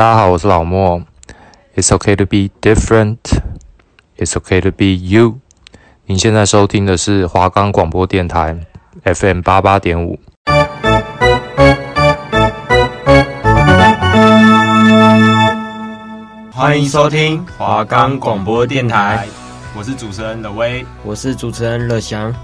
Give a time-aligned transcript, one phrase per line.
[0.00, 1.02] 大家好，我是老莫。
[1.76, 3.18] It's okay to be different.
[4.16, 5.40] It's okay to be you.
[6.06, 8.56] 您现在收听的是华冈广播电台
[9.04, 10.18] FM 八八点五。
[16.50, 19.28] 欢迎收听华冈广播电台，
[19.76, 22.34] 我是主持人乐威，我是主持人乐祥。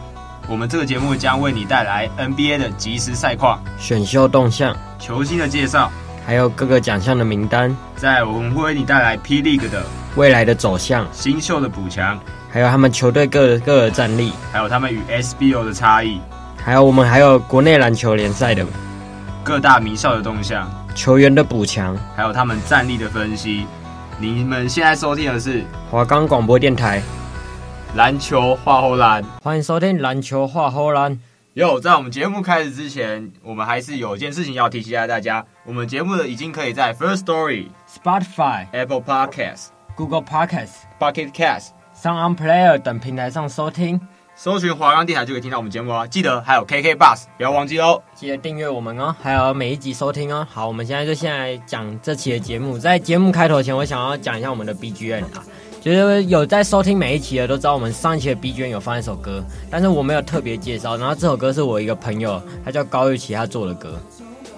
[0.46, 5.91] 我们这个节目将为你带来 NBA 的即时赛况、选秀动向、球星的介绍，
[6.27, 7.74] 还有各个奖项的名单。
[7.95, 9.84] 在我们会为你带来 P League 的
[10.17, 12.18] 未来的走向、新秀的补强，
[12.50, 16.20] 还有他们球队各各的战力，还有他们与 SBO 的差异，
[16.57, 18.67] 还有我们还有国内篮球联赛的
[19.44, 23.64] 各大名校的动向、球员的补强，还有他们战力的分析。
[24.18, 27.00] 你们现在收听的是华冈广播电台。
[27.95, 31.17] 篮球画后篮，欢迎收听篮球画后篮。
[31.57, 43.98] 哟，在我们节目开始之前，我们还是有一件事情要提醒一下大家，我们节目的已经可以在 First Story、Spotify、Apple Podcasts、Google Podcasts、Pocket Casts、Sound On Player 等平台上收听。
[44.35, 50.47] 搜寻华冈电台就可以听到我们节目啊，记得还有 KK Bus，不要忘记哦，记得订阅我们哦，还有每一集收听哦。
[50.51, 52.79] 好，我们现在就先来讲这期的节目。
[52.79, 55.43] 在节目开头前，我想要讲一下我们的 BGM 啊，
[55.87, 60.97] 就是有在收听每一期的都知道，我们上一期的 BGM 有放一首歌，但是我没有特别介绍。
[60.97, 63.97] 然后这首歌是我一个朋友，他叫高玉琪，他做的歌。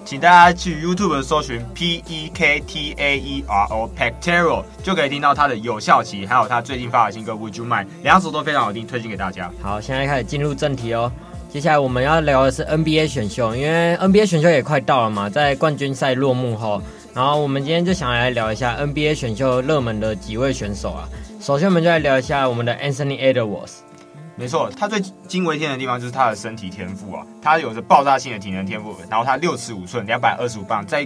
[0.03, 7.63] 请大家去 YouTube 搜寻 P E K T A E R O Pectoral 就可以听到他的有效期，还有他最近发的新歌 Would You
[7.63, 9.51] Mind，两首都非常好听，推荐给大家。
[9.61, 11.11] 好，现在开始进入正题哦。
[11.47, 16.81] 接下来我们要聊的是 NBA 选秀，因为 NBA 选秀也快到了嘛，在冠军赛落幕后，
[17.19, 21.03] 然后我们今天就想来聊一下 NBA 选秀热门的几位选手啊。
[21.41, 23.79] 首先，我们就来聊一下我们的 Anthony Edwards。
[24.37, 31.05] 没错，他最惊为天的地方就是他的身体天赋啊，他有着爆炸性的体能天赋，然后他六尺五寸，两百二十五磅，在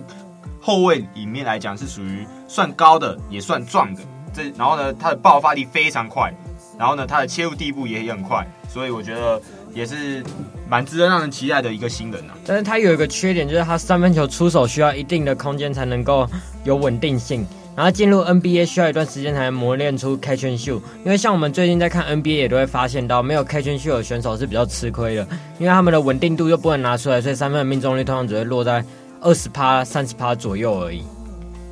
[0.61, 4.03] 后卫里面来讲是属于算高的，也算壮的。
[4.31, 6.31] 这然后呢，他的爆发力非常快，
[6.77, 9.41] 然后呢，他的切入地步也很快，所以我觉得
[9.73, 10.23] 也是
[10.69, 12.33] 蛮值得让人期待的一个新人啊。
[12.45, 16.27] 但是他有一个缺点，就是他三分球出手需要一定的空间才能够
[16.63, 17.45] 有稳定性。
[17.75, 28.85] 然后进入 NBA 需要一段时间才能磨练出 catch and shoot，因为像我们最近在看 NBA 也都会发现到，没有 catch and shoot 的选手是比较吃亏的，因为他们的稳定度又不能拿出来，所以三分的命中率通常只会落在
[29.21, 31.01] 二十趴、三十趴左右而已。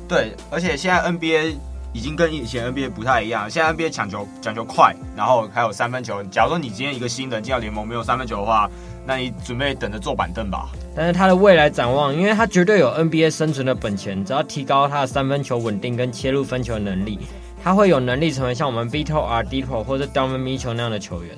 [0.08, 1.54] 对，而且现在 NBA
[1.92, 6.22] 已经跟以前 NBA 不太一样，现在 NBA 抢球讲究快，然后还有三分球。
[6.24, 8.68] 假如说你今天一个新人进到联盟没有三分球的话，
[9.06, 10.68] 那你准备等着坐板凳吧。
[10.94, 17.18] 但是他的未来展望，因为他绝对有 NBA 生存的本钱，只要提高他的三分球稳定跟切入分球能力，
[17.62, 21.36] 他会有能力成为像我们 Victor Oladipo 或者 Donovan Mitchell 那样的球员。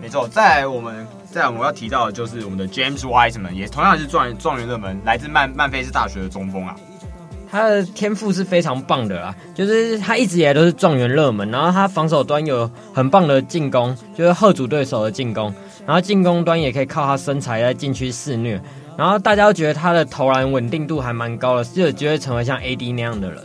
[0.00, 6.74] 没错，再来我们再来我们要提到的就是我们的 James Wiseman，也同样是状元状元热门，来自曼曼菲斯大学的中锋啊。
[7.54, 15.54] 他的天赋是非常棒的啦，就是他一直以来都是状元热门，然后他防守端有很棒的进攻，就是吓阻对手的进攻，
[15.86, 18.60] 然后进攻端也可以靠他身材在禁区肆虐。
[18.96, 23.40] 然后大家都觉得他的投篮稳定度还蛮高的，就有机会成为像 AD 那样的人。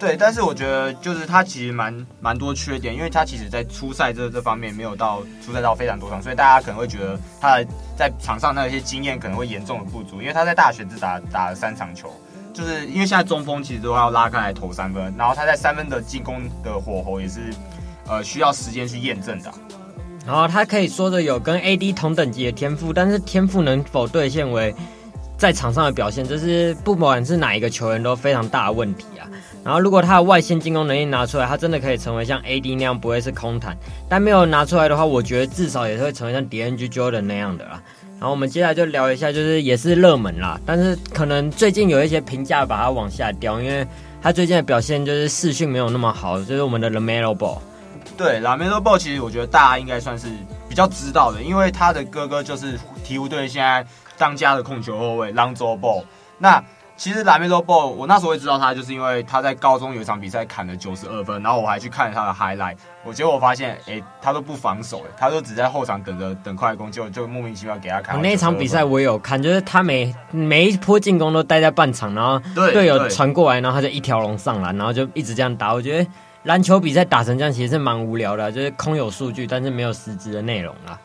[0.00, 7.58] 对，但是我觉得就是他其实蛮蛮多缺点，因为他其实在初赛这这方面没有到出赛到非常多场，所以大家可能会觉得他
[7.96, 12.08] 在场上那些经验可能会严重的不足，因为他在大学只打打了三场球，
[12.52, 17.40] 就是因为现在中锋其实都要拉开来投三分，然后他在三分的进攻的火候也是
[18.08, 19.52] 呃需要时间去验证的。
[20.26, 24.74] 然后他可以说的有跟 AD 同等级的天赋，但是天赋能否兑现为
[25.38, 29.24] 在场上的表现，这是不管是哪一个球员都非常大的问题啊。
[29.64, 33.76] 然后如果他的外线进攻能力拿出来，他真的可以成为像 AD 那样不会是空谈。
[34.08, 37.82] 但没有拿出来的话，我觉得至少也是会成为像 D N G Jordan 那样的啦。
[38.20, 43.86] 然后我们接下来就聊一下，就是也是热门啦，但是可能最近有一些评价把它往下掉，因为
[44.20, 47.58] 他最近的表现就是视讯没有那么好，就是我们的 LaMelo Ball。
[48.16, 50.26] 对，LaMelo Ball 其实我觉得大家应该算是
[50.68, 53.86] 比较知道的，因为他的哥哥就是鹈鹕队现在
[54.16, 56.02] 当家的控球后卫 Lonzo Ball。
[56.38, 56.60] 那
[56.98, 62.76] 其实 LaMelo Ball 我那时候会知道他，就是因为他在高中有一场比赛砍了九十二分，然后我还去看他的 highlight。
[63.04, 68.20] 我结果我发现，哎，他都不防守，哎，他都只在后场等着等快攻，就就莫名其妙给他砍。
[68.20, 75.72] 那一场比赛我有看，就是他每每一波进攻都待在半场，然后队友传过来，然后他就一条龙上篮，然后就一直这样打。
[75.72, 76.10] 我觉得。
[76.44, 80.98] 篮球比赛打成这样，其实是蛮无聊的，就是空有数据，但是没有实质的内容啦。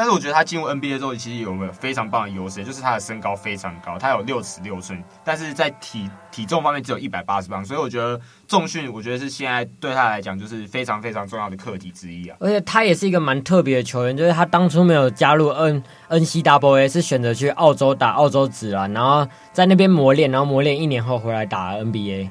[0.00, 8.18] 但是我觉得他进入 NBA 之后，其实有没有非常棒的优势，就是他的身高非常高，他有六尺六寸，但是在体体重方面只有一百八十磅，所以我觉得
[8.48, 12.36] 重训，我觉得是现在对他来讲就是非常非常重要的课题之一啊。
[12.40, 22.30] 而且他也是一个蛮特别的球员，就是他当初没有加入 N N C W A，是选择去澳洲打澳洲职篮，然后在那边磨练，然后磨练一年后回来打 NBA。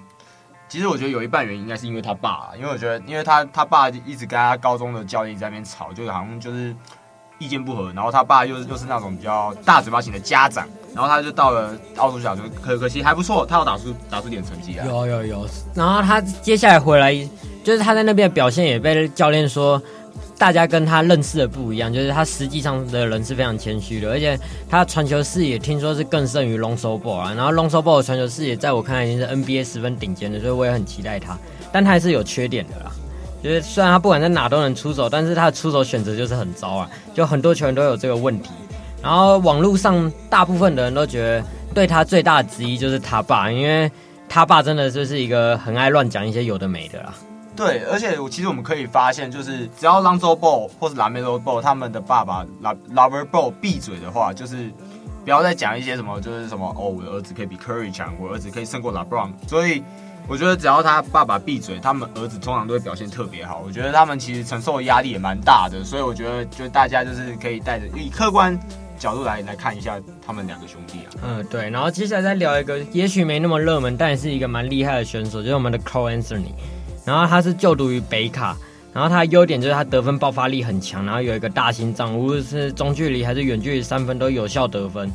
[0.68, 6.76] 其实我觉得有一半原因应该是因为他爸，因为我觉得，因为他他爸一直跟他高中的教练在那边吵，就是好像就是
[7.40, 14.86] 意见不合，然后他爸又又是那种比较大嘴巴型的家长，然后他就到了澳洲小学，可可惜还不错，他有打出打出点成绩啊。
[14.86, 17.14] 有有有，然后他接下来回来，
[17.64, 19.82] 就是他在那边的表现也被教练说。
[20.38, 24.40] 大家跟他认识的不一样，就是他实际上的人是非常谦虚的，而且
[24.70, 27.34] 他传球视野听说是更胜于 Lonzo b o 啊。
[27.36, 31.38] 然后 Lonzo b o 的传球视野在我看来已经是 NBA 十分顶尖的，所以我也很期待他。
[31.74, 32.92] 但他还是有缺点的啦，
[33.42, 38.52] 就是虽然他不管在哪都能出手，但是他的出手选择就是很糟啊，就很多球员都有这个问题。
[39.02, 41.44] 然后网络上大部分的人都觉得
[41.74, 43.90] 对他最大的质疑就是他爸，因为
[44.28, 47.14] 他爸真的就是一个很爱乱讲一些有的没的啦。
[47.56, 54.70] 对，而且我其实我们可以发现，就是只要 Lonzo Ball 或是 LaMelo Ball 他们的爸爸 LeVar Ball 闭嘴的话，就是
[55.24, 59.32] 不要再讲一些什么，就是什么哦，我的儿子可以比 Curry 强，我儿子可以胜过 LeBron。
[59.48, 59.84] 所以
[60.28, 63.64] 我觉得只要他爸爸闭嘴，他们儿子通常都会表现特别好。
[63.66, 68.60] 我觉得他们其实承受的压力也蛮大的，所以我觉得就大家就是可以带着以客观
[69.00, 71.10] 角度来来看一下他们两个兄弟啊。
[71.24, 71.70] 嗯，对。
[71.70, 76.52] 然后接下来再聊一个，也许没那么热门，但也是一个蛮厉害的选手，就是我们的 Cole Anthony。
[77.06, 78.56] 然后他是就读于北卡，
[78.94, 85.10] 然后他的优点就是他得分爆发力很强，然后有一个大心脏，无论是中距离还是远距离三分都有效得分。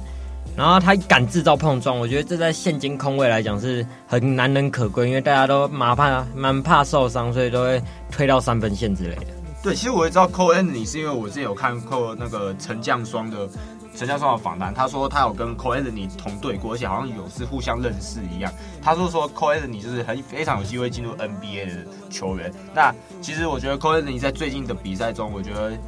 [0.57, 9.27] 然后他敢制造碰撞，我觉得这在现今空位来讲是很难能可贵，因为大家都蛮怕蛮怕受伤，所以都会推到三分线之类的。
[9.63, 13.49] 对，其实我也知道 coen 是因为我之前有看过那个陈将双的。
[13.97, 15.85] 陈家双的访谈，他说他有跟 coen
[16.19, 18.53] 同队过，而且好像有是互相认识一样。
[18.83, 22.53] 他说说 coen 就是很非常有机会进入 NBA 的球员。
[22.75, 22.93] 那
[23.23, 25.79] 其实我觉得 coen 在最近的比赛中，我觉得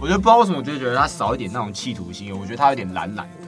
[0.00, 3.45] 我觉得不知道为什么，我就觉得他少一点那种企图心，我觉得他有点懒懒的，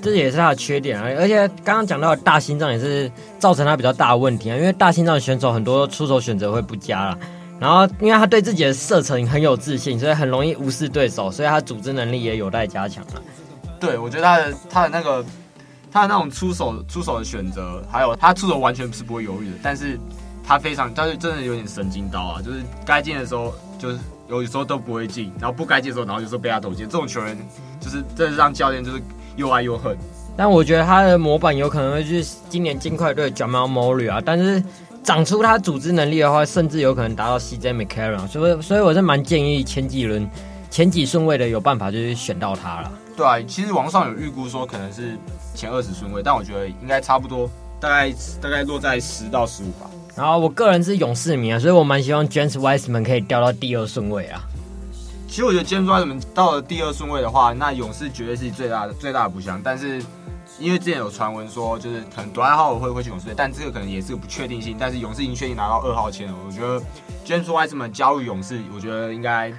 [0.00, 1.06] 这也是他的缺点啊。
[1.18, 7.18] 而且刚刚讲到的大心脏也是造成他比较大的问题啊，因为大心脏选手很多出手选择会不佳了。
[7.60, 13.18] 然后因为他对自己的射程很有自信，所以很容易无视对手，所以他组织能力也有待加强啊。
[13.80, 15.24] 对，我觉得他的他的那个
[15.90, 19.98] 他的那种出手出手的选择，还有他出手完全是不会犹豫的，但是
[20.46, 23.98] 他非常，但是真的有点神经刀啊，就是该进的时候就是
[24.28, 27.36] 有时候都不会进，然后不该进的时候，然后有时候被他投进，这种球员
[27.80, 29.02] 就是真的让教练就是
[29.38, 29.96] 又爱又恨。
[30.36, 34.62] 但我觉得他的模板有可能会是今年金块队 Jamal Murray 啊，但是
[35.02, 40.28] 长出他组织能力的话，甚至有可能达到 CJ McCollum，所以所以我是蛮建议前几轮
[40.70, 42.92] 前几顺位的有办法就是选到他了。
[43.16, 45.16] 对啊，其实网上有预估说可能是
[45.54, 47.50] 前二十顺位，但我觉得应该差不多，
[47.80, 49.90] 大概大概落在十到十五吧。
[50.14, 54.44] 然后我个人是勇士迷啊，所以我蛮希望 James Wiseman 可以掉到第二顺位啊。
[55.28, 59.60] 其实我觉得 James Wiseman 到了第二顺位的话，那勇士绝对是最大的最大的补强。
[59.62, 60.02] 但是
[60.58, 64.76] 因为之前有传闻说，就是可能 dwight howard 会会去勇士队，但这个可能也是个不确定性。
[64.80, 66.80] 但是勇士已经确定拿到二号签了，我觉得
[67.24, 69.52] James Wiseman 加入勇士，我觉得应该。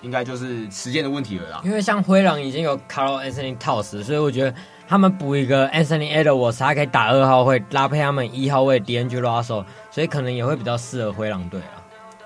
[0.00, 1.60] 应该就是时间的问题了啦。
[1.62, 4.52] 因为像灰狼已经有 Karl-Anthony t o w s 所以我觉得
[4.88, 11.78] 他们补一个 Anthony Edwards，他可以打二号位，搭配他们一号位 D'Angelo Russell，所以可能也会比较适合灰狼队啊。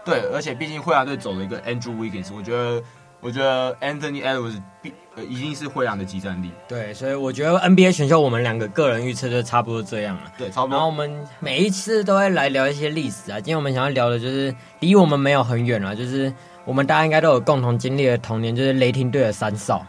[0.07, 2.83] 对，而且毕竟灰狼队走了一个 Andrew Wiggins，我觉得
[3.21, 6.51] 我觉得 Anthony Edwards 必呃已经是灰狼的集战力。
[6.67, 10.33] 对，所以我觉得 NBA 选秀我们两个个人预测就差不多这样了。
[10.39, 10.71] 对，差不多。
[10.71, 16.33] 然后我们每一次都会来聊一些历史啊，今天我们想要聊的就是离我们没有很远了，就是。
[16.67, 19.87] 我们大家应该都有共同经历的童年，就是雷霆队的三少。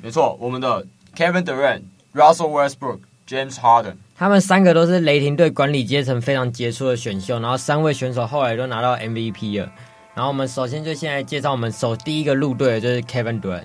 [0.00, 0.82] 没错，我们的
[1.14, 1.82] Kevin Durant、
[2.14, 9.68] Russell Westbrook、James Harden，他们三个都是雷霆队管理阶层非常杰出的选秀，然后三位选手后来都拿到 MVP 了。
[10.14, 13.64] 然后我们首先就现在介绍我们首第一个入队的就是 Kevin Durant。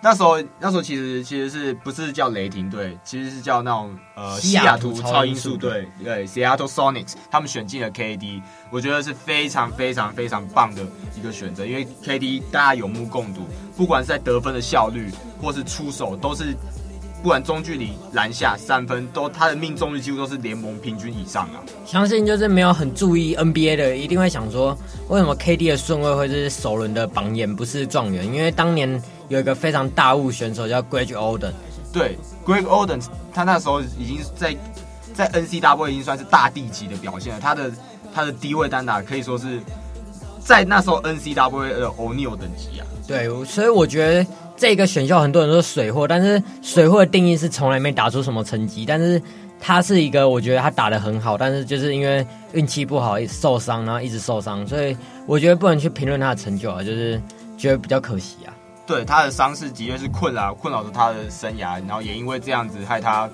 [0.00, 10.82] 那时候，那时候其实其实是不是叫雷霆队，其实是叫那种呃西雅图超音速队，对，Seattle Sonics，他们选进了 KD，我觉得是非常非常非常棒的
[11.16, 13.40] 一个选择，因为 KD 大家有目共睹，
[13.76, 15.10] 不管是在得分的效率
[15.40, 16.54] 或是出手，都是。
[17.24, 21.64] 不管中距离、篮下、三分，都他的命中率几乎都是联盟平均以上啊！
[21.86, 24.76] 相信就是没有很注意 NBA 的，一定会想说，
[25.08, 28.26] 为什么 KD 的顺位会是首轮的榜眼，不是状元？
[28.26, 31.52] 因为当年有一个非常大物选手叫 Greg Oden，
[31.90, 33.02] 对，Greg Oden，
[33.32, 34.54] 他那时候已经在
[35.14, 37.72] 在 NCAA 已经算是大地级的表现了，他的
[38.14, 39.60] 他的低位单打可以说是
[40.40, 42.86] 在那时候 NCAA 的 O'Neal 等级啊。
[43.06, 44.26] 对，所以我觉得
[44.56, 49.20] 这个选秀很多人说水货，但是水货的定义是从来没打出什么成绩，但是
[49.60, 54.96] 他是一个我觉得他打的很好，但是就是因为运气不好，受伤，然后一直受伤，所以
[55.26, 57.20] 我觉得不能去评论他的成就啊，就是
[57.58, 58.54] 觉得比较可惜啊。
[58.86, 63.28] 对，他的伤势的确是困扰困扰着他的生涯，然后也因为这样子害他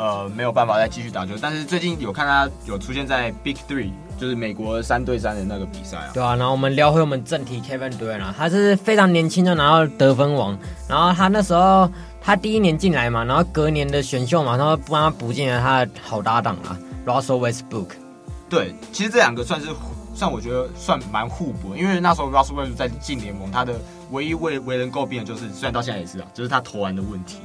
[0.00, 1.34] 呃没有办法再继续打球。
[1.40, 6.10] 但是最近有看他有出现在 Big Three，就是美国三对三的那个比赛啊。
[6.14, 11.90] 对啊，然后我们聊回我们正题，Kevin Durant 啊，他是非常年轻就拿到得分王，然后他那时候
[12.20, 17.90] 他第一年进来嘛，然后隔年的选秀马上帮他补进了他的好搭档啊，Russell Westbrook。
[18.48, 19.68] 对，其实这两个算是。
[20.12, 23.80] 算我觉得算蛮互补，因为那时候 Russell Westbrook 在进联盟，他的
[24.10, 27.38] 唯一为为人诟病的就是，虽然到现在也是啊，就是他投篮的问题，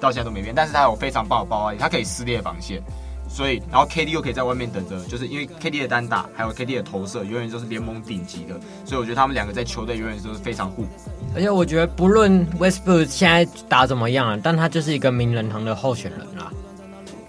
[0.00, 0.54] 到现在都没变。
[0.54, 2.82] 但是他有非常棒的爆发力，他可以撕裂防线，
[3.28, 10.88] 所以然后 KD 又可以在外面等着，就是因为 KD 的单打还有 KD 的投射，永远都是联盟顶级的，所以我觉得他们两个在球队永远都是非常互补。
[11.34, 16.50] 而且我觉得不论 Westbrook 现在打怎么样了，但他就是一个名人堂的候选人啊，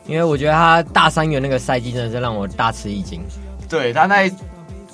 [0.06, 3.22] 因为我觉得他大三元那个赛季真的是让我大吃一惊。
[3.70, 4.30] 对他那。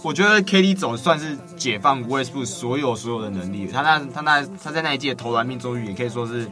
[0.06, 3.68] 我觉得 KD 总算是解放 Westbrook 所有所有的能力。
[3.68, 6.46] 他那他那他在那一届投篮命中率也可以说是，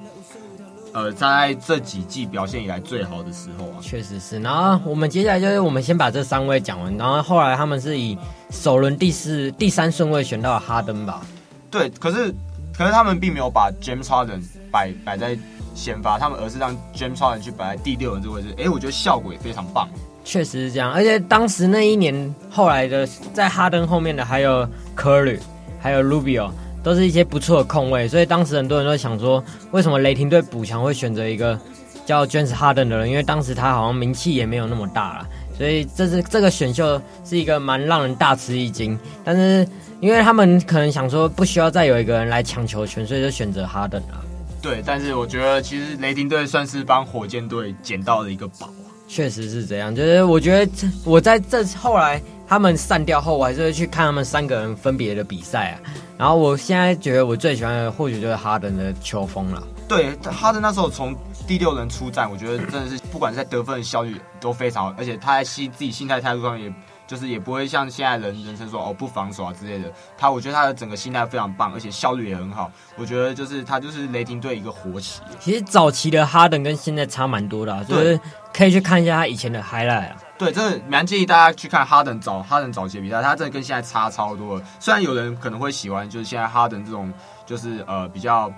[0.94, 3.78] 呃，在这几季表现以来最好的时候啊。
[3.82, 4.40] 确实是。
[4.40, 8.18] 然后我们接下来就是我们先把这三位讲完，然后后来他们是以
[8.50, 11.22] 首轮第四、第三顺位选到了哈登吧？
[11.70, 12.34] 对，可是
[12.78, 15.38] 可是他们并没有把 James Harden 摆摆在
[15.74, 18.54] 先发，他们而是让 James Harden 去摆在第六轮这个位置。
[18.58, 19.88] 哎，我觉得效果也非常棒。
[20.24, 25.40] 确实是这样，而且当时那一年后来的在哈登后面的还有 Curry，
[25.80, 26.52] 还有 Rubio，
[26.84, 31.60] 都是一些不错的控卫，所以当时很多人都想说，为什么雷霆队补强会选择一个
[32.06, 33.10] 叫 James Harden 的人？
[33.10, 38.98] 因为当时他好像名气也没有那么大了，所以这是这个选秀是一个蛮让人大吃一惊。
[39.24, 39.68] 但是
[40.00, 44.24] 因为他们可能想说不需要再有一个人来抢球权，所以就选择 Harden 了。
[44.62, 48.70] 对，但是我觉得其实雷霆队算是帮火箭队捡到了一个宝。
[49.08, 50.72] 确实是这样，就是我觉得
[51.04, 52.22] 我在这后来
[52.52, 55.80] 他们散掉后，我还是会去看他们三个人分别的比赛啊。
[56.18, 59.64] 然后我现在觉得我最喜欢的或许就是哈登的球风了。
[59.88, 61.16] 对，哈登那时候从
[61.48, 66.70] 第六轮出战，我觉得真的是不管在得分效率都非常好，而且他在心自己心态态度上也。
[67.08, 72.72] 就是也不会像现在人人称说哦不防守啊之类的，他我觉得他的整个心态非常棒，而且效率也很好。
[72.96, 75.20] 我觉得就是他就是雷霆队一个活棋。
[75.38, 78.18] 其实早期的哈登跟现在差蛮多的，啊，就是
[78.54, 80.16] 可以去看一下他以前的 highlight 啊。
[80.42, 84.66] 对，真的蛮建议大家去看哈登早哈登早期的比赛，他真的跟现在差超多了。
[84.80, 87.14] 虽然有人可能会喜欢就是现在哈登这种
[87.46, 88.52] 就是呃比较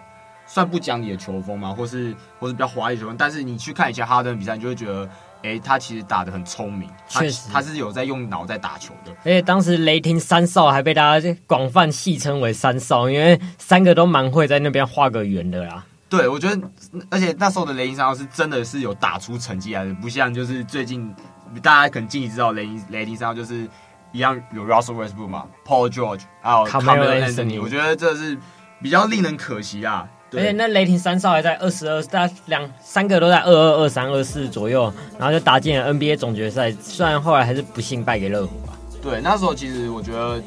[0.47, 5.09] 算不讲理的球风嘛，或是或是比较华丽球风，但是你去看以前哈登比赛，你就会觉得。
[5.45, 9.11] 哎，他其实打的很聪明，确实他是有在用脑在打球的。
[9.11, 15.83] 而且当时雷霆三少还被大家广泛戏称为三少，因为三个都蛮会在那边画个圆的啦。
[16.07, 16.61] 对，我觉得，
[17.09, 21.13] 而且那时候的雷霆三少是真的是有打出成绩来的，不像就是最近
[21.61, 23.67] 大家可能近期知道雷霆雷霆三少就是
[24.11, 28.37] 一样有 Russell Westbrook 嘛，Paul George 还有 Carmelo Anthony，我觉得这是
[28.81, 30.07] 比较令人可惜啊。
[30.35, 36.71] 而且那雷霆三少还在二十二，大两三个都在二二二三二四左右，然后就打进了 NBA 总决赛。
[36.71, 38.73] 虽然后来还是不幸败给热火吧。
[38.99, 40.41] 对，那时候其实我觉得，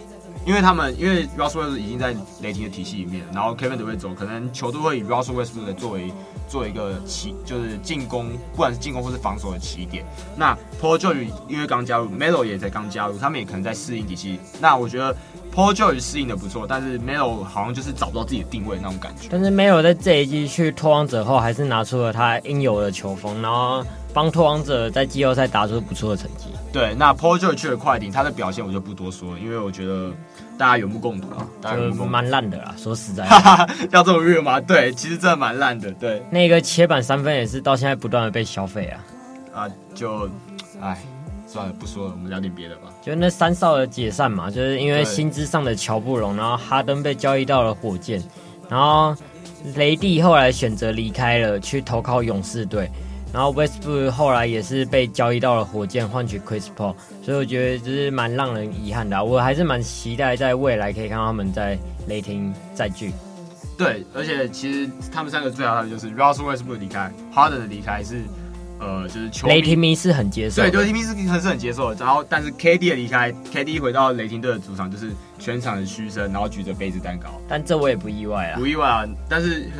[0.44, 6.12] 因为他们因为 Russell Westbrook 已经在雷霆的体系里面，然后 Kevin 都会走，可能球队会以 Russell Westbrook 作为
[6.48, 10.04] 做一个起，就是进攻，不管是进攻或是防守的起点。
[10.36, 14.38] 那 Paul George 因为刚加入，Melo 也在刚加入，他们也可能在适应体系。
[14.60, 15.16] 那我觉得。
[15.54, 19.26] Paul George 适应的不错，但是 Melo 好像就是找不到自己的定位那种感觉。
[19.30, 23.82] 但是 Melo 在这一季去拖王者后，还是拿出了他应有的球风，然后
[24.16, 26.46] 帮拓荒者在季后赛打出不错的成绩。
[26.72, 30.10] 对，那 George 去了快艇，他的表现我就不多说了，因为我觉得
[30.56, 32.74] 大家有目共睹啊，大家蛮烂的啦。
[32.78, 34.58] 说实在的，要这么热吗？
[34.58, 35.90] 对，其实真的蛮烂的。
[35.92, 39.04] 对，那个切板三分也是到现在不断的被消费啊。
[39.52, 40.26] 啊，就，
[40.80, 40.98] 哎。
[41.48, 42.88] 算了，不说了，我们聊点别的吧。
[43.00, 48.20] 就那三少的解散嘛，就是因为薪资上的乔不拢，然后哈登被交易到了火箭，
[48.68, 49.14] 然后
[49.76, 52.90] 雷帝后来选择离开了，去投靠勇士队，
[53.36, 59.22] 然后 Westbrook 后来也是被交易到了火箭，换取 Chris Paul，所以我觉得就是蛮让人遗憾的啊。
[59.22, 61.78] 我还是蛮期待在未来可以看到他们在
[62.08, 63.12] 雷霆再聚。
[63.76, 68.22] 对，而且其实他们三个最好的就是 Russell Westbrook 离开，哈登的离开是。
[68.78, 72.04] 呃，就是球雷霆迷是很接受，对，雷霆迷是很是很接受的。
[72.04, 77.40] 然后，但是 KD 的离开，KD 回到雷霆队的主场，就是全场的嘘声，然后举着杯子蛋糕。
[77.48, 79.06] 但这我也不意外啊，不意外啊。
[79.30, 79.70] 但是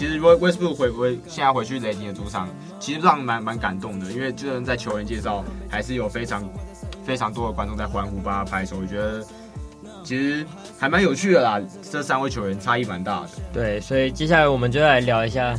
[0.00, 6.42] 其实 w e s t b o o k 回回现在回去雷霆的主场，其实让蛮蛮感动的，因为就算在球员介绍，还是有非常
[7.04, 8.78] 非常多的观众在欢呼，帮他拍手。
[8.80, 9.22] 我觉得
[10.02, 10.46] 其实
[10.78, 11.60] 还蛮有趣的啦。
[11.82, 13.28] 这三位球员差异蛮大的。
[13.52, 15.54] 对，所以接下来我们就来聊一下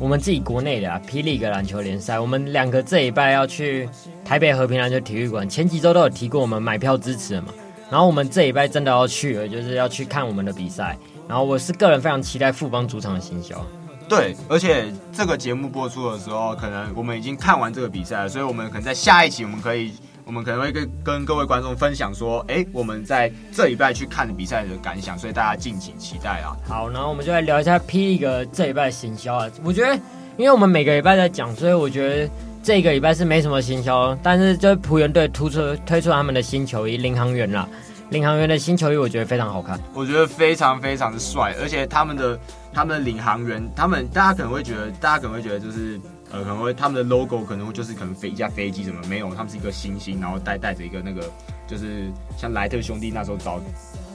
[0.00, 1.22] 我们自己国内的啊，P.
[1.22, 2.18] League 篮球联赛。
[2.18, 3.86] 我们两个这一拜要去
[4.24, 7.48] 台北和平篮球体育馆，前几周都有提过我们买票支持的嘛。
[7.90, 10.96] 然后我们这一拜真的要去了，就是要去看我们的比赛。
[11.28, 13.64] 然后我是个人非常期待富邦主场的行销。
[14.08, 19.92] 对，而且这个节目播出的时候，可能我们已经看完这个比赛了，所以我们可能在下一期我们可以。
[20.26, 26.56] 我们可能会跟跟各位观众分享说，哎，我们在这礼拜去看的比赛的感想，所以大家敬请期待啊。
[26.66, 28.18] 好，然后我们就来聊一下 P.
[28.18, 29.50] League 这礼拜的行销啊。
[29.62, 29.94] 我觉得，
[30.38, 32.30] 因为我们每个礼拜在讲，所以我觉得
[32.62, 37.68] 这个礼拜是没什么行销，但是就是璞园队突出推出他们的新球衣领航员啦。
[38.10, 42.38] 领航员的新球衣我觉得非常好看，我觉得非常非常的帅，而且他们的
[42.72, 46.00] 他们的领航员，他们大家可能会觉得，大家可能会觉得就是。
[46.32, 51.30] 呃，可能会他们的 logo 可能会就是可能飞一架飞机什么没有，他们是一个星星，然后带带着一个那个
[51.64, 53.60] 就是像莱特兄弟那时候早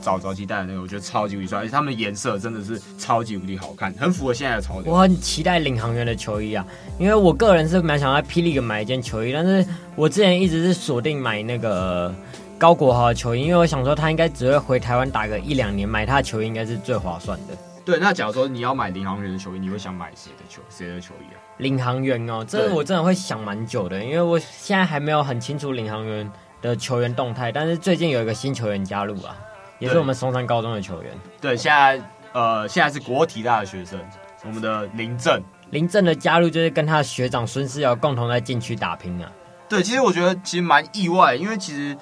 [0.01, 4.91] 早早期带的那个，我觉得超级无敌帅，而且他们的颜色真的是超级无敌好看，很符合现在的潮流。
[4.91, 6.65] 我很期待领航员的球衣啊，
[6.97, 9.65] 因为我个人是蛮想在霹雳买一件球衣，但是
[9.95, 12.13] 我之前一直是锁定买那个
[12.59, 17.57] 高国豪的球衣，因为我想说他应该只会回台湾打个一两年，买他的球衣应该是最划算的。
[17.85, 21.39] 对，那假如说你要买领航员的球衣，你会想买谁的球谁的球衣啊？
[21.57, 26.29] 领航员哦，这个我真的会想蛮久的，因为我现在还没有很清楚领航员
[26.61, 27.49] 的球员动态。
[27.49, 29.37] 但是最近有一个新球员加入啊，
[29.79, 31.11] 也是我们松山高中的球员。
[31.39, 32.01] 对，现在
[32.33, 33.97] 呃，现在是国体大的学生，
[34.43, 35.41] 我们的林正。
[35.69, 39.31] 林正的加入就是跟他的学长孙思尧共同在禁区打拼啊。
[39.69, 41.95] 对，其实我觉得其实蛮意外，因为其实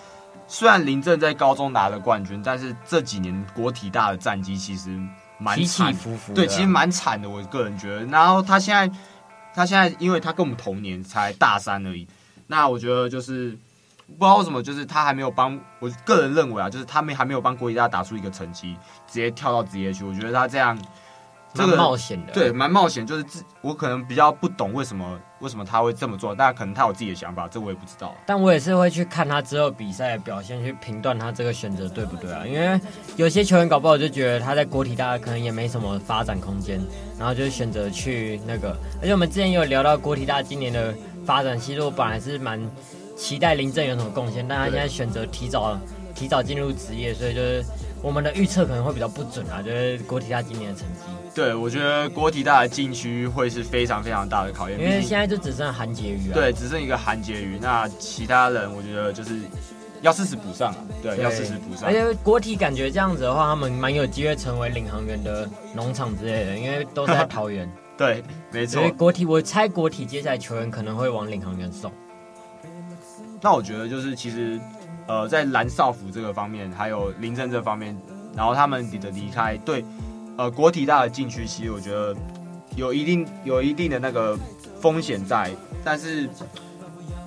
[0.47, 4.99] 虽然林正在高中拿了冠军，但是这几年国体大的战绩其实。
[5.39, 8.03] 蛮起起伏伏，对，其实蛮惨的，我个人觉得。
[8.05, 8.97] 然后他现在，
[9.53, 12.07] 他现在，因为他跟我们同年，才大三而已。
[12.47, 13.51] 那我觉得就是
[14.07, 18.75] 不知道为什么，就是他还没有帮，我个人认为啊，就是他们还没有帮国体大打出一个成绩，
[19.05, 20.03] 直接跳到职业去。
[20.03, 20.75] 我觉得他这样。
[21.53, 23.05] 这个冒险的，对，蛮冒险。
[23.05, 28.15] 就是自我可能比较不懂为什么为什么他会这么做，但可能他有自己的想法，这我也不知道。
[28.25, 32.43] 但我也是会去看他之后比赛的表现，去评断他这个选择对不对啊？
[32.45, 32.79] 因为
[33.15, 36.81] 有些球员搞不好就觉得他在国体大可能也没什么发展空间，
[37.19, 38.75] 然后就选择去那个。
[39.01, 40.93] 而且我们之前有聊到国体大今年的
[41.25, 42.59] 发展，其实我本来是蛮
[43.15, 45.77] 期待林正有什么贡献，但他现在选择提早
[46.15, 47.63] 提早进入职业，所以就是。
[48.01, 51.01] 我们的预测可能会比较不准啊，就是国体大今年的成绩。
[51.33, 56.33] 对，我觉得国体大的禁区会是非常非常大的考验，因为现在就只剩韩婕妤啊。
[56.33, 59.41] 对，只剩一个韩婕妤，那其他人我觉得就是
[60.01, 60.77] 要适时补上啊。
[61.01, 61.85] 对，对要适时补上。
[61.85, 67.69] 而且国体感觉这样子的话，他们蛮有机会成为领航员的农场之类的，因为都是在桃园。
[67.97, 68.79] 对，没错。
[68.79, 71.91] 所以国体，我猜国体接下来球员可能会往领航员送。
[73.41, 74.59] 那我觉得就是其实。
[75.07, 77.97] 呃，在蓝少辅这个方面，还有林正这方面，
[78.35, 79.83] 然后他们的离开，对，
[80.37, 82.13] 呃，国体大的禁区，其实我觉得
[82.75, 84.37] 有一定有一定的那个
[84.81, 85.49] 风险在，
[85.81, 86.29] 但是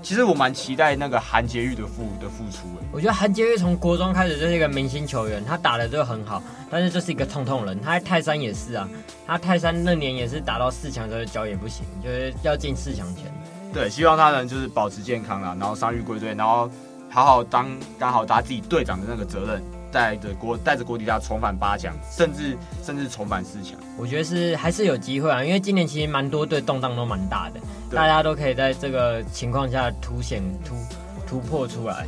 [0.03, 2.69] 其实我蛮期待那个韩杰玉的付的付出。
[2.93, 7.81] 我觉得韩杰玉从国中开始就是一个明星球员，他打的就很好，但是就是一个痛痛人。
[7.81, 8.87] 他在泰山也是啊，
[9.27, 13.25] 他泰山那年也是打到四强的时候脚也不行，就是要进四强前。
[13.73, 16.71] 对，希望他能就是保持健康啦，然后伤愈归队，然后。
[17.11, 17.69] 好好当
[17.99, 23.79] 刚好打自己队长的那个责任，带着国带着国体大重返八强，甚至甚至重返四强。
[23.99, 27.61] 我觉得是还是有机会啊，因为今年其实蛮多队动荡都蛮大的，
[27.95, 30.77] 大家都可以在这个情况下凸显突
[31.27, 32.07] 突破出来。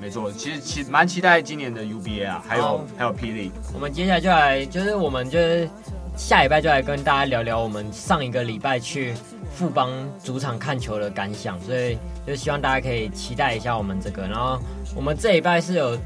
[0.00, 3.28] 没错，其实其实蛮期待今年的 UBA 啊，还有、oh, 还有 P.
[3.28, 3.52] League。
[3.72, 5.66] 我们接下来就来，就是我们就是
[6.16, 9.14] 下礼拜就来跟大家聊聊我们上一个礼拜去
[9.52, 9.90] 富邦
[10.22, 14.22] 主场看球的感想，所以就希望大家可以期待一下我们这个。
[14.22, 14.58] 然后
[14.94, 15.98] 我们这礼拜是有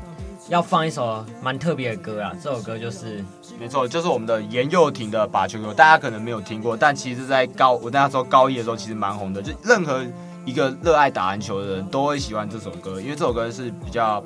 [0.49, 3.23] 要放一首蛮特别的歌啊，这首歌就是
[3.61, 9.43] 没错，就是我们的严佑廷的《把球给我》，大家可能没有听过，但其实，在高我那时候高一的时候，其实蛮红的。
[9.43, 10.03] 就任何
[10.47, 14.25] 一个热爱打篮球的人都会喜欢这首歌，因为这首歌是比较，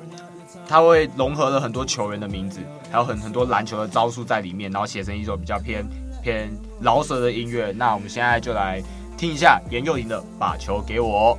[0.67, 2.59] 它会融合了很多球员的名字，
[2.91, 5.85] 还有很很多篮球的招数在里面，然后写成一首比较偏
[6.21, 6.49] 偏
[6.81, 7.71] 饶舌的音乐。
[7.75, 8.81] 那我们现在就来。
[9.15, 11.37] 听一下严幼廷的《把球给我》，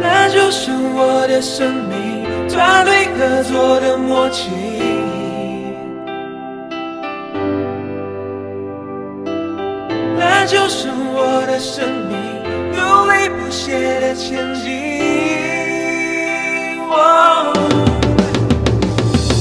[0.00, 4.48] 那就是我的生命，团队合作的默契。
[10.16, 12.31] 那就是我的生命，
[12.82, 14.62] 努力不懈的前进。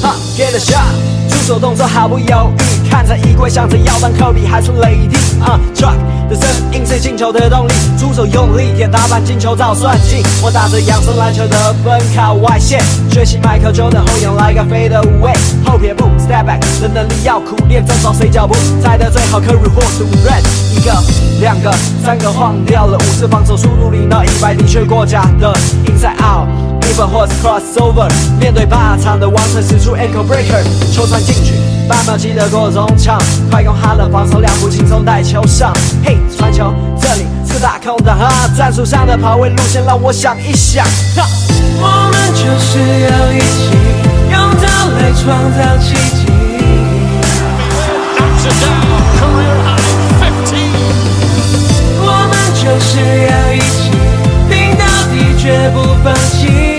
[0.02, 1.11] 哈，给了下。
[1.42, 5.18] 手动作毫不犹豫，看着衣柜想着要当科比还是雷迪。
[5.42, 5.98] 啊、uh,，truck
[6.30, 10.24] 的声音是进球的动力，出手用力点打板进球早算进。
[10.44, 15.34] 我打着养生篮球的分靠外线，学习迈克乔丹后仰来个 fade away，
[15.66, 20.40] 后撇步 step back 的能力要苦练，正手谁脚步踩得最好，科瑞或杜兰。
[20.76, 20.94] 一个、
[21.40, 21.74] 两个、
[22.06, 25.52] 三个晃掉了，五次防守速度零到一百的确过假的
[25.86, 26.48] inside out。
[26.98, 28.08] 或是 crossover，
[28.40, 30.62] 面对霸场的王城使出 ankle breaker，
[30.94, 31.56] 球传进去，
[31.88, 35.74] 八秒记得过中场，快攻哈登防守两步轻松带球上，
[36.04, 41.28] 嘿，传球这里是打空的哈，战术上的跑位路线让我想一想，哈，
[41.80, 43.76] 我们就是要一起
[44.32, 46.32] 用它来创造奇迹。
[52.04, 52.90] 我们就是
[53.28, 53.92] 要一起
[54.50, 56.71] 拼到底，绝不放弃。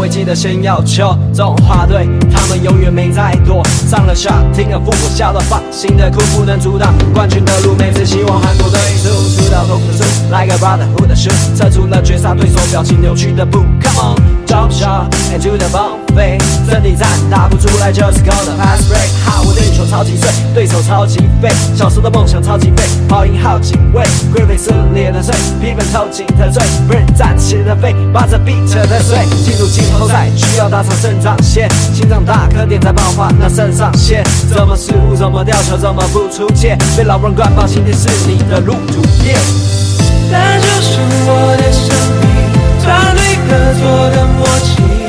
[0.00, 1.14] 会记得先要求。
[1.34, 3.62] 中华队他们永远没在躲。
[3.86, 7.74] 上了场听了父母笑的话，新的哭，不能阻挡冠军的路。
[7.78, 10.02] 每次希望韩国队输，输到痛的输。
[10.30, 13.58] Like a brotherhood 的 shoot，测出了绝杀对手表情扭曲的不。
[13.58, 15.98] Come on on，jump shot into the bomb。
[16.14, 16.36] 飞，
[16.68, 19.08] 阵地战打不出来就是 call the pass break。
[19.24, 21.48] 哈，我对球超级碎，对手超级废。
[21.76, 24.02] 小时候的梦想超级废，跑赢好几位。
[24.34, 26.62] Griffey 撕裂的碎，皮粉透进的醉。
[26.88, 29.18] 不忍站起的飞，把这 beat 扯的碎。
[29.44, 36.76] 进入季后赛需要打上肾上腺，心脏大颗点在爆发，那肾上腺怎么失误怎么掉球怎么不出界？
[36.96, 39.00] 被老人灌爆，今天是你的路途。
[39.22, 39.38] Yeah，
[40.30, 42.19] 那就是我的生命，
[43.50, 44.99] 合作的默契。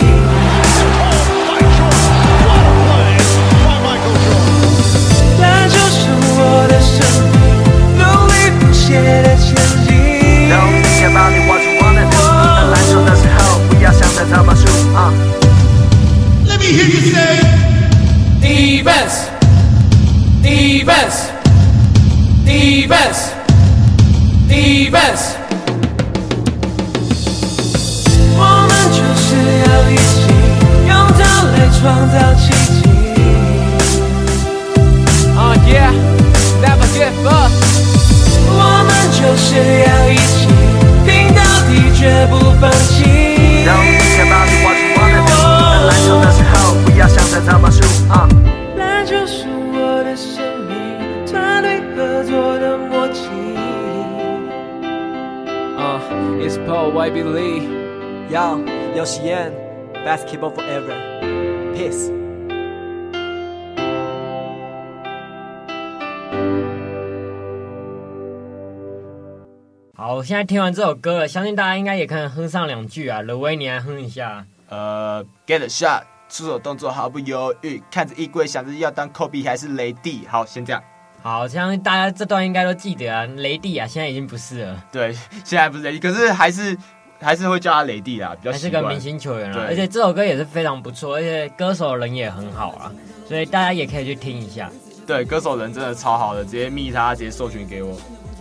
[70.02, 73.22] 好，我现在听完这首歌了，相信大家应该也可以哼上两句啊。
[73.22, 74.44] 刘威，你来哼一下。
[74.68, 80.26] 呃、uh,，Get a shot，出手动作毫不犹豫，看着衣柜想着要当科比还是雷帝。
[80.28, 80.82] 好，先这样。
[81.22, 83.28] 好，相信大家这段应该都记得啊。
[83.28, 84.84] 雷帝啊，现在已经不是了。
[84.92, 85.14] 对，
[85.46, 86.76] 现在不是雷帝，可是还是。
[87.20, 88.52] 还是会叫他雷帝啦，比较。
[88.52, 92.92] 还是个明星球员啦，而且这首歌也是非常不错，而且歌手人也很好啊，
[93.30, 94.68] 所以大家也可以去听一下。
[95.06, 97.96] 对，歌手人真的超好的，直接密他，直接授权给我，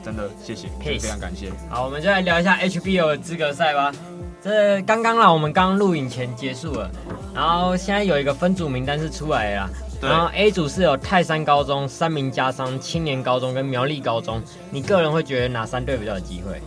[0.05, 1.51] 真的谢谢，非常感谢。
[1.69, 3.93] 好，我们就来聊一下 HBO 的资格赛吧。
[4.43, 6.91] 这刚刚啦，我们刚录影前结束了，
[7.35, 9.71] 然后现在有一个分组名单是出来了啦。
[10.01, 16.59] 然后 A 组是有泰山高中、三民家商、青年高中跟苗栗高中，你个人会觉得哪三队比较有机会？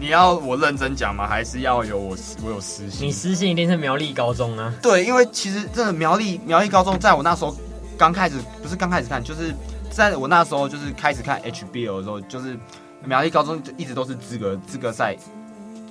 [0.00, 1.26] 你要我认真讲吗？
[1.28, 3.06] 还是要有我我有私心？
[3.06, 4.72] 你私心一定是苗栗高中啊。
[4.80, 7.54] 对，因为其实真的苗栗苗栗高中，在我那时候
[7.98, 9.54] 刚开始，不是刚开始看，就是
[9.94, 12.58] 在我那时候就是开始看 HBO 的时候，就是
[13.04, 15.16] 苗栗高中就一直都是资格资格赛，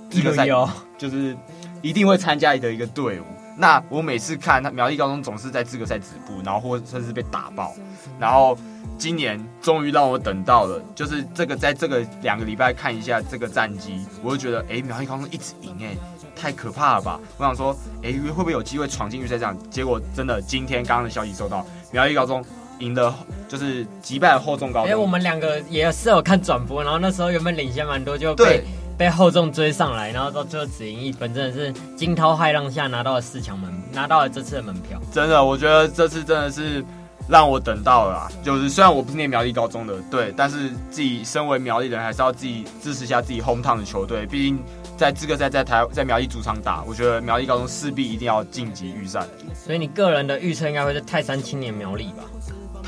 [0.10, 0.48] 资格赛
[0.98, 1.36] 就是
[1.82, 3.26] 一定会参加的一个队伍。
[3.58, 7.74] 那我每次看他苗栗高中总是在资格赛止步，然后或甚至被打爆，
[8.20, 8.58] 然后。
[8.96, 15.98] 今年终于让我等到了，就是这个在这个两个礼拜看一下这个战绩，我就觉得，哎，苗栗高中一直赢，哎，
[16.36, 17.20] 太可怕了吧！
[17.38, 19.58] 我想说，哎，会不会有机会闯进预赛这样？
[19.70, 22.46] 结果真的，今天刚刚的消息收到，苗栗高中
[22.80, 23.14] 赢的，
[23.48, 24.90] 就是击败了厚重高中。
[24.90, 28.64] 哎，我们两个也是有看转播，然后那时候原本领先蛮多，就被
[28.98, 35.00] 被厚重追上来，然后到最后只赢一分，真的是惊涛骇浪下拿到了四强门，拿到了这次的门票。
[35.12, 36.84] 真的，我觉得这次真的是。
[37.26, 44.26] 让我等到了啦，就是虽然我不是念苗栗高中的，对，但是自己身为苗栗人，还是要自己支持一下自己 hometown 的球队。
[44.26, 44.62] 毕竟
[44.98, 49.26] 在资格赛在台在苗栗主场打，我觉得苗栗高中势必一定要晋级预赛。
[49.56, 52.26] 所以你个人的预测应该会是泰山青年苗栗吧？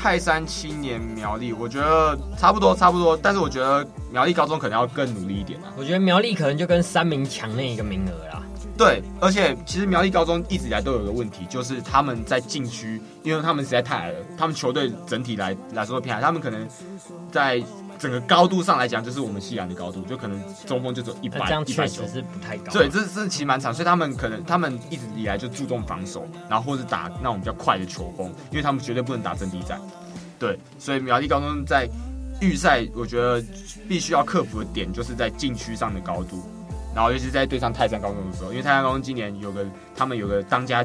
[0.06, 5.72] 泰山青年苗栗，我觉得差不多差不多，但是我觉得苗栗高中可能要更努力一点啊。
[5.76, 8.40] 我觉得苗栗可能就跟三名抢那一个名额啦。
[8.78, 16.68] 对，而且其实苗栗高中一直以来都有个问题，就是他们在禁区，因为他们实在太矮了，他们球队整体来来说偏矮，他们可能
[17.32, 17.60] 在
[17.98, 22.72] 整个高度上来讲，就是我们西洋的高度，就可能中锋就只有一百，一百九是不太高。
[22.72, 29.80] 对，这这其实蛮长，所以他们可能他们一直以来就注重防守，然后或是打那种比较快的球风，因为他们绝对不能打阵地战。
[30.38, 31.88] 对，所以苗栗高中在
[32.40, 33.42] 预赛，我觉得
[33.88, 36.42] 必须要克服的点就是在禁区上的高度。
[36.94, 40.82] 然后尤其是在对上泰山高中的时候，因为泰山高中今年有个他们有个当家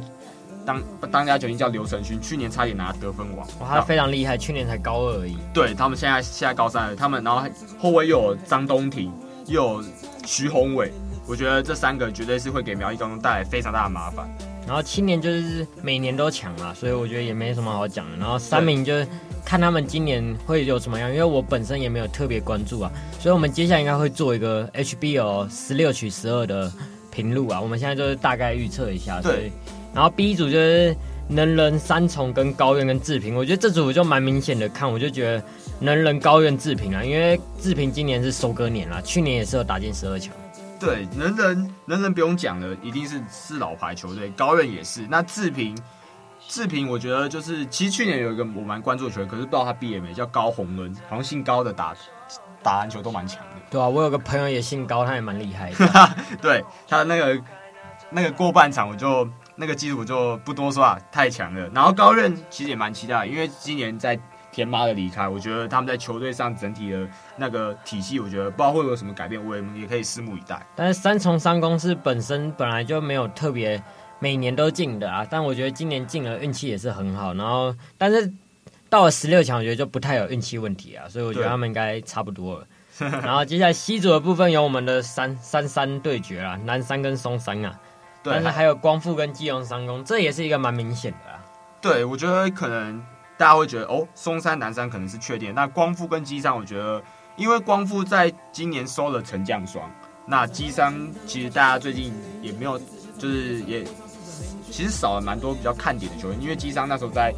[0.65, 5.38] 当当家球星叫刘承勋，去年差点拿得分王，哇，他非常厉害，去年才高二而已。
[5.54, 7.47] 对他们现在现在高三了，他们然后
[7.80, 9.12] 后卫又有张东庭，
[9.47, 9.84] 又有
[10.26, 10.91] 徐宏伟，
[11.28, 14.30] 我觉得这三个绝对是会给苗栗高中带来非常大的麻烦。
[14.67, 18.17] 然后青年就是每年都抢啊，所以我觉得也没什么好讲的。
[18.17, 19.08] 然后三名就是。
[19.43, 26.71] 看他们今年会有什么样，因为我本身也没有特别关注啊，所以我们接下来应该会做一个 HBO 十六取十二的
[27.10, 27.60] 评录啊。
[27.60, 29.52] 我们现在就是大概预测一下，对。
[29.94, 30.96] 然后 B 组就是
[31.28, 35.44] 能人、三重跟高院跟志平，我觉得这组我就蛮明显的看，我就觉得
[35.80, 40.34] 能人、高院、志平啊，因为志平今年是收割年啦，去年也是有打进十二强。
[40.80, 45.06] 对，能人能人不用讲了，一定是是老牌球队，高院也是。
[45.10, 45.78] 那志平。
[46.48, 51.96] 志平，我觉得就是，其实去年有一个我蛮关注的球员，可是不知道他毕业没，叫高洪伦，好像姓高的打
[52.64, 53.62] 打篮球都蛮强的。
[53.70, 56.10] 对啊，我有个朋友也姓高，他也蛮厉害的。
[56.42, 57.42] 对，他的那个
[58.10, 61.70] 那个过半场，我就那个基础就不多说啊，太强了。
[61.74, 64.20] 然后高任其实也蛮期待，因为今年在
[64.52, 70.66] 田妈的离开，我觉得他们在球队上整体的那个体系，我觉得不知道会有什么改变，我们也可以拭目以待。
[70.76, 73.82] 但是三重三公是本身本来就没有特别。
[74.24, 77.34] 每年都进的啊，但我觉得今年进了运气也是很好。
[77.34, 78.32] 然后，但是
[78.88, 82.68] 到了十六强，我觉得就不太有运气问题啊，所以我觉得他们应该差不多了。
[83.00, 87.80] 然后接下来西组的部分有我们的三三三对决啊，南山跟松山啊，
[88.24, 91.40] 对，但是还有光复跟基隆三公，这也是一个蛮明显的啊。
[91.82, 93.04] 对，我觉得可能
[93.38, 97.02] 大家会觉得哦，松山南山可能是确定，那光复跟基山，我觉得
[97.36, 99.90] 因为光复在今年收了沉降双，
[100.26, 100.94] 那基山
[101.26, 102.80] 其实大家最近也没有，
[103.18, 103.86] 就是也。
[104.72, 107.34] 其实少了蛮多比较看点的球员，因为基山那时候在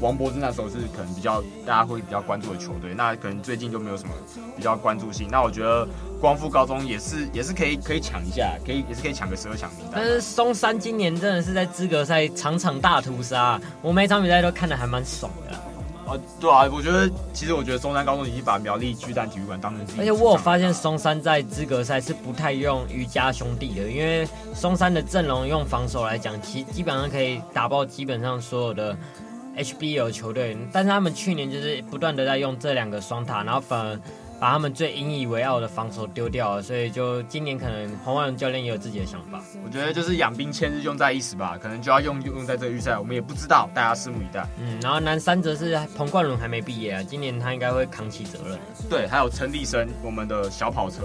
[0.00, 4.10] 王柏芝那时候是可能比较大家会比较关注的球队，那可能最近就没有什么
[4.56, 5.28] 比较关注性。
[5.30, 5.86] 那我觉得
[6.20, 9.92] 光复高中也是也是可以可以抢一下，可以也是可以抢个十二强名单。
[9.94, 15.56] 但是松山今年真的是在资格赛场场大屠杀，我每场比赛都看的还蛮爽的。
[16.06, 20.00] 啊，对啊，我觉得其实我觉得松山高中已经把苗栗巨蛋体育馆当成自己。
[20.00, 28.94] 而且我有发现松山在资格赛是不太用瑜伽兄弟的，因为松山的阵容用防守来讲，其基本上可以打爆基本上所有的
[29.56, 30.56] HBL 球队。
[30.72, 33.98] 但是他们去年就是不断的在用这两个双塔，然后反而。
[34.40, 39.40] 把他们最引以为傲的防守丢掉了，所以就今年可能黄万荣教练也有自己的想法。
[39.64, 44.44] 我觉得就是养兵千日，用在一时吧，可能就要用用在这个预赛，我们也不知道，大家拭目以待。
[44.58, 48.58] 嗯，然后南三则是彭冠伦还没毕业啊，今年他应该会扛起责任。
[48.90, 51.04] 对，还有陈立生，我们的小跑车。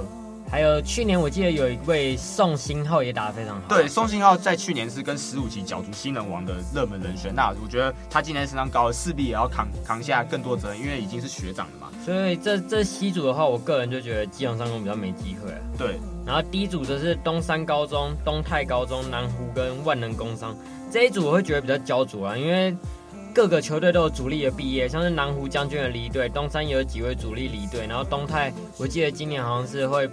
[0.51, 3.67] 还有去年我记得有一位宋新浩也打得非常好。
[3.69, 7.31] 对，宋新浩在去年是跟十五级角逐新人王的热门人选。
[7.35, 11.89] 那我觉得他今年身上高，势必也要扛扛下更多责任，因为已经是学长了嘛。
[12.03, 15.59] 所以这这 C 组的话，我个人就觉得基隆上工比较没机会啊。
[15.77, 15.99] 对。
[16.25, 20.55] 然后第一组则是东山高中、东泰高中、南湖跟万能工商
[20.91, 22.75] 这一组，我会觉得比较焦灼啊，因为。
[23.39, 30.09] 各个球队都有主力的毕业，像是南湖将军的离队，东山也有几位主力离队，然后东泰，我记得今年好像是会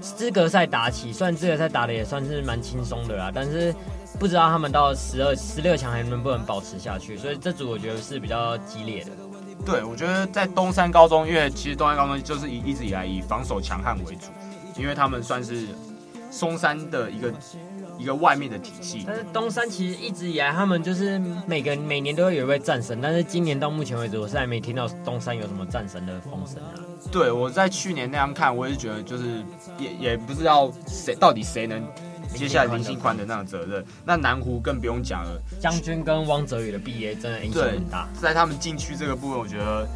[0.00, 3.74] 资格赛打起，虽然资格赛打的也算是蛮轻松的啦，但是
[4.20, 9.10] 不知道他们到十二、十六强还能不能保持下去，所以这组我觉得是比较激烈的。
[9.66, 14.26] 对，我觉得在东山高中，因为其实东山高中就是以一直以来以防守强悍为主，
[14.80, 15.66] 因为他们算是
[16.30, 17.34] 松山的一个。
[18.00, 26.72] 一个外面的体系，但是东山其实一直以来，他们就是每个每年都会有一位战神，但是今年到目前为止，我是还没听到东山有什么战神的风声啊。
[27.12, 29.42] 对，我在去年那样看，我也是觉得就是
[29.78, 31.82] 也也不知道谁到底谁能
[32.34, 33.84] 接下来林信宽的那个责任。
[34.04, 38.08] 那南湖更不用讲了，将军跟汪泽宇的毕业真的影响很大。
[38.20, 39.86] 在他们禁区这个部分，我觉得。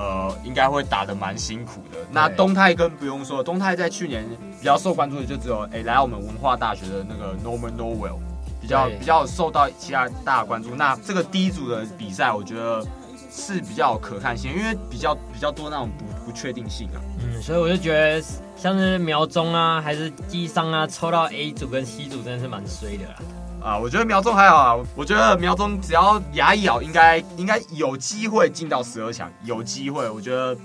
[0.00, 1.98] 呃，应该会打得蛮辛苦的。
[2.10, 4.24] 那东泰更不用说，东泰在去年
[4.58, 8.16] 比较受关注的就只有哎、欸，来我们文化大学的那个 Norman Norwell，
[8.62, 10.74] 比较比较受到其他大的关注。
[10.74, 12.82] 那这个第一组的比赛，我觉得
[13.30, 16.98] 是比较有可看性，因为比较比较多那种不不确定性啊。
[17.22, 18.24] 嗯，所以我就觉得
[18.56, 23.16] 像是苗中啊，还是基商啊，抽到 A 组跟 C 组真的是蛮衰的啦。
[23.62, 24.86] 啊，我觉得苗中还好啊。
[24.94, 30.08] 我觉得苗中只要牙一咬，应该应该有机会进到十二强，有机会。
[30.08, 30.56] 我觉得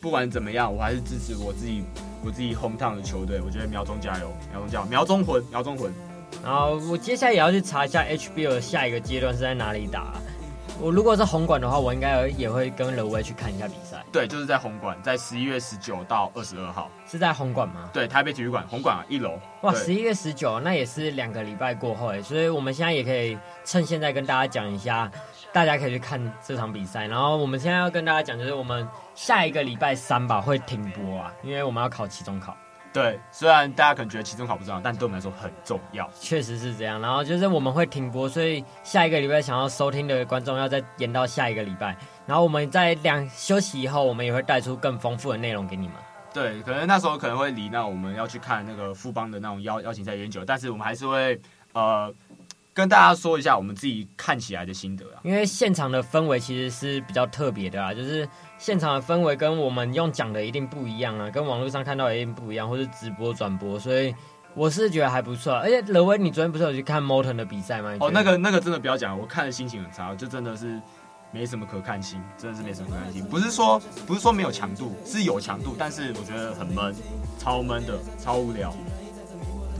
[0.00, 1.82] 不管怎么样，我还是支持我自己
[2.24, 3.40] 我自己红烫的球队。
[3.44, 5.92] 我觉得苗中加油，苗中加油，苗中魂，苗中魂。
[6.42, 10.14] 然后我接下来也要去查一下 HBL 的下一个阶段是在哪里打。
[10.80, 14.04] 我如果是红馆的话，我应该也会跟刘威去看一下比赛。
[14.12, 17.88] 对，就是在红馆，在十一月十九到二十二号，是在红馆吗？
[17.92, 19.38] 对，台北体育馆红馆啊，一楼。
[19.62, 25.10] 哇，十一月十九，那也是两个礼拜过后哎，所以我们现在也可以趁现在跟大家讲一下，
[25.52, 27.06] 大家可以去看这场比赛。
[27.06, 32.54] 然后我们现在要跟大家讲，就是我们下一个礼拜三吧会停播啊，因为我们要考期中考。
[32.94, 36.08] 对，虽然大家可能觉得期中考不重要，但对我们来说很重要。
[36.20, 37.00] 确实是这样。
[37.00, 41.96] 然后就是我们会停播，所以下一个礼拜想要收听的观众要再延到下一个礼拜。
[42.24, 45.96] 然后我们在两休息以后，我们也会带出更丰富的内容给你们。
[46.32, 51.40] 对，可能那时候可能会离那我们要去看那个富邦的那种邀邀请赛有点久，但是我们还是会
[51.72, 52.14] 呃。
[52.74, 64.12] 跟大家说一下我们自己看起来的心得啊，因为现场的氛围其实是比较特别的啊，就是现场的氛围跟我们用讲的一定不一样啊，跟网络上看到的一定不一样，或是直播转播，所以
[64.54, 65.52] 我是觉得还不错。
[65.54, 67.96] 而且乐威，你昨天不是有去看 Morton 的比赛吗？
[68.00, 70.82] 哦，那个那个真的不要讲，我看的心情很差，就真的是
[71.30, 73.24] 没什么可看性，真的是没什么可看性。
[73.26, 76.92] 不是说不是说没有强度，是有强度，但是我觉得很闷，
[77.38, 78.74] 超闷的，超无聊。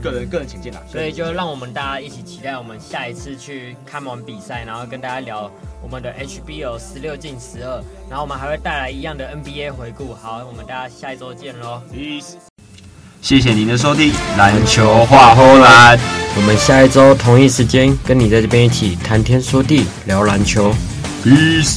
[0.05, 5.49] 个人个人请进来，所以就让我们大家一起期待我们下一次去看完比赛，然后跟大家聊
[5.81, 10.13] 我们的 HBO 十六进十二，然后我们还会带来一样的 NBA 回顾。
[10.13, 12.33] 好，我们大家下一周见喽，Peace！
[13.19, 15.97] 谢谢您的收听，篮球话后篮，
[16.35, 20.71] 我们下一周同一时间跟你在这边一起谈天说地聊篮球
[21.23, 21.73] ，Peace！